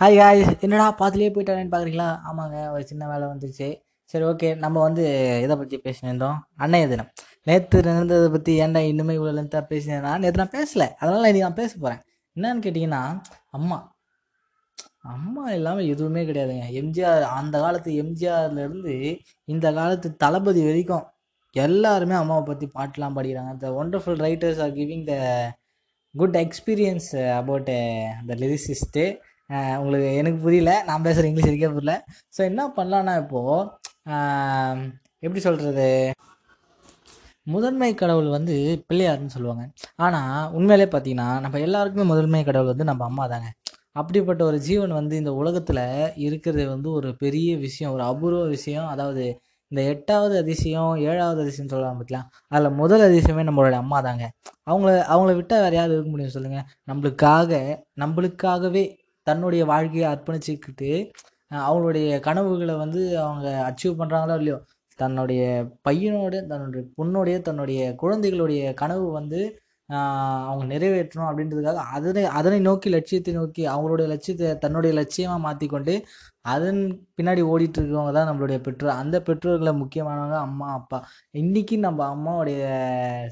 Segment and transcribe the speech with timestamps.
[0.00, 3.68] Hi hi என்னடா பாத்துலேயே போயிட்டானேன்னு பார்க்குறீங்களா ஆமாங்க ஒரு சின்ன வேலை வந்துச்சு.
[4.10, 5.04] சரி ஓகே நம்ம வந்து
[5.44, 7.08] இதை பற்றி பேசினிருந்தோம் அன்னைய தினம்.
[7.48, 10.86] நேற்று நடந்ததை பற்றி ஏன்டா இன்னுமே இவ்வளோ லென்த்தாக பேசினேன்னா நேற்று நான் பேசலை.
[11.00, 12.00] அதனால் இன்னைக்கு நான் பேச போகிறேன்
[12.36, 13.02] என்னன்னு கேட்டிங்கன்னா
[13.58, 13.78] அம்மா.
[15.14, 16.68] அம்மா இல்லாமல் எதுவுமே கிடையாதுங்க.
[16.82, 18.96] எம்ஜிஆர் அந்த காலத்து எம்ஜிஆர்லேருந்து
[19.54, 21.06] இந்த காலத்து தளபதி வரைக்கும்
[21.54, 23.54] எல்லாருமே அம்மாவை பற்றி பாட்டெலாம் படிக்கிறாங்க.
[23.64, 25.16] The wonderful writers are giving the
[26.14, 27.10] good experience
[27.40, 27.72] about
[28.30, 29.04] the lyricist
[29.80, 30.72] உங்களுக்கு எனக்கு புரியல.
[30.88, 31.94] நான் பேசுகிற இங்கிலீஷ் எனக்கே புரியல.
[32.36, 33.68] ஸோ என்ன பண்ணலான்னா இப்போது
[35.26, 35.88] எப்படி சொல்கிறது
[37.46, 38.54] முதன்மை கடவுள் வந்து
[38.88, 39.64] பிள்ளையார்னு சொல்லுவாங்க.
[40.06, 43.48] ஆனால் உண்மையிலே பார்த்தீங்கன்னா நம்ம எல்லாருக்குமே முதன்மை கடவுள் வந்து நம்ம அம்மா தாங்க.
[44.00, 45.82] அப்படிப்பட்ட ஒரு ஜீவன் வந்து இந்த உலகத்தில்
[46.26, 48.88] இருக்கிறது வந்து ஒரு பெரிய விஷயம் ஒரு அபூர்வ விஷயம்.
[48.94, 49.24] அதாவது
[49.72, 52.22] இந்த எட்டாவது அதிசயம் ஏழாவது அதிசயம் சொல்லலாம் பார்த்தீங்களா
[52.52, 54.24] அதில் முதல் அதிசயமே நம்மளோட அம்மா தாங்க.
[54.70, 57.50] அவங்கள அவங்கள விட்டால் வேறு யார் இருக்க முடியும் சொல்லுங்கள் நம்மளுக்காக
[58.04, 58.84] நம்மளுக்காகவே
[59.28, 60.90] தன்னுடைய வாழ்க்கையை அர்ப்பணிச்சுக்கிட்டு
[61.60, 64.58] அவங்களுடைய கனவுகளை வந்து அவங்க அச்சீவ் பண்ணுறாங்களோ இல்லையோ
[64.98, 65.42] தன்னுடைய
[65.88, 69.40] பையனோட தன்னுடைய பொண்ணுடைய தன்னுடைய குழந்தைகளுடைய கனவு வந்து
[70.48, 75.94] அவங்க நிறைவேற்றணும் அப்படின்றதுக்காக அதனை அதனை நோக்கி லட்சியத்தை நோக்கி அவங்களுடைய லட்சியத்தை தன்னுடைய லட்சியமாக மாற்றிக்கொண்டு
[76.52, 76.80] அதன்
[77.16, 78.98] பின்னாடி ஓடிட்டு இருக்கவங்க தான் நம்மளுடைய பெற்றோர்.
[79.02, 80.98] அந்த பெற்றோர்களை முக்கியமானவங்க அம்மா அப்பா.
[81.34, 82.60] இன்னைக்கு நம்ம அம்மாவுடைய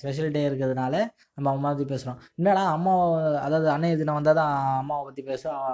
[0.00, 0.94] ஸ்பெஷல் டே இருக்கிறதுனால
[1.36, 2.92] நம்ம அம்மா பற்றி பேசுகிறோம் என்னடா அம்மா
[3.44, 5.68] அதாவது அன்னைய தினம் வந்தால் தான் அம்மாவை பற்றி பேசுவோம்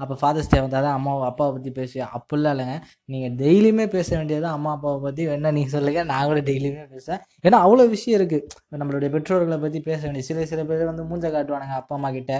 [0.00, 2.76] அப்போ ஃபாதர்ஸ் டே வந்தால் தான் அம்மாவை அப்பாவை பற்றி பேசுவேன் அப்படிலாம் இல்லைங்க.
[3.08, 7.60] நீங்கள் டெய்லியுமே பேச வேண்டியது அம்மா அப்பாவை பற்றி வேணா நீங்கள் சொல்லுங்கள் நான் கூட டெய்லியுமே பேசுவேன் ஏன்னா
[7.66, 8.46] அவ்வளோ விஷயம் இருக்குது
[8.78, 12.32] நம்மளுடைய பெற்றோர்களை பற்றி பேச வேண்டிய சில சில பேர் வந்து மூஞ்ச காட்டுவானுங்க அப்பா அம்மா கிட்ட.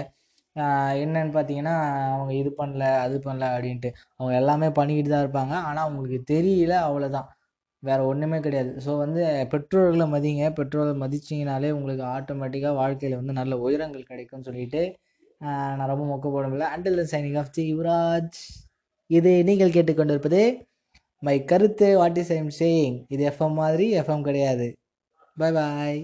[1.03, 1.75] என்னன்னு பார்த்தீங்கன்னா
[2.13, 3.89] அவங்க இது பண்ணல அது பண்ணல அப்படின்ட்டு.
[4.19, 5.53] அவங்க எல்லாமே பண்ணிக்கிட்டு தான் இருப்பாங்க.
[5.69, 7.27] ஆனால் அவங்களுக்கு தெரியல அவ்வளோதான்
[7.83, 8.71] வேற ஒன்றுமே கிடையாது.
[8.85, 9.21] ஸோ வந்து
[9.53, 10.45] பெற்றோர்களை மதிங்க.
[10.59, 14.83] பெற்றோர்களை மதிச்சிங்கனாலே உங்களுக்கு ஆட்டோமேட்டிக்காக வாழ்க்கையில் வந்து நல்ல உயரங்கள் கிடைக்கும்னு சொல்லிட்டு
[15.77, 18.39] நான் ரொம்ப மொக்க போட முடியல until signing off the Yuvraj
[19.09, 20.41] இது நீங்கள் கேட்டுக்கொண்டிருப்பது
[21.23, 24.67] மை கருத்து வாட் இஸ் ஐம் சேயிங் இது எஃப்எம் மாதிரி எஃப்எம் கிடையாது.
[25.37, 25.99] Bye bye